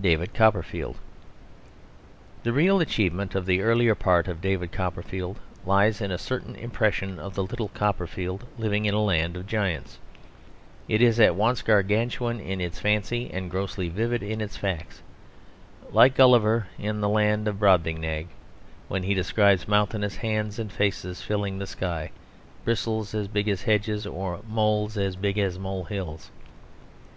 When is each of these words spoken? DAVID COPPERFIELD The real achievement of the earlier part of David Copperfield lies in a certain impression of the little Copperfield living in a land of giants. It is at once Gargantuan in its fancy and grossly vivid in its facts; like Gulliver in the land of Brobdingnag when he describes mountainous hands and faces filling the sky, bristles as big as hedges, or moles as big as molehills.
DAVID 0.00 0.34
COPPERFIELD 0.34 0.94
The 2.44 2.52
real 2.52 2.80
achievement 2.80 3.34
of 3.34 3.44
the 3.44 3.60
earlier 3.60 3.96
part 3.96 4.28
of 4.28 4.40
David 4.40 4.70
Copperfield 4.70 5.40
lies 5.66 6.00
in 6.00 6.12
a 6.12 6.16
certain 6.16 6.54
impression 6.54 7.18
of 7.18 7.34
the 7.34 7.42
little 7.42 7.70
Copperfield 7.70 8.46
living 8.56 8.84
in 8.84 8.94
a 8.94 9.02
land 9.02 9.36
of 9.36 9.48
giants. 9.48 9.98
It 10.86 11.02
is 11.02 11.18
at 11.18 11.34
once 11.34 11.60
Gargantuan 11.60 12.38
in 12.38 12.60
its 12.60 12.78
fancy 12.78 13.32
and 13.32 13.50
grossly 13.50 13.88
vivid 13.88 14.22
in 14.22 14.40
its 14.40 14.56
facts; 14.56 15.02
like 15.90 16.14
Gulliver 16.14 16.68
in 16.78 17.00
the 17.00 17.08
land 17.08 17.48
of 17.48 17.58
Brobdingnag 17.58 18.28
when 18.86 19.02
he 19.02 19.12
describes 19.12 19.66
mountainous 19.66 20.14
hands 20.18 20.60
and 20.60 20.70
faces 20.70 21.20
filling 21.20 21.58
the 21.58 21.66
sky, 21.66 22.12
bristles 22.64 23.12
as 23.12 23.26
big 23.26 23.48
as 23.48 23.62
hedges, 23.64 24.06
or 24.06 24.38
moles 24.48 24.96
as 24.96 25.16
big 25.16 25.36
as 25.36 25.58
molehills. 25.58 26.30